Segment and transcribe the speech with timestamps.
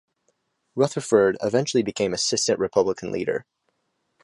[0.73, 3.45] Rutherford eventually became Assistant Republican Leader.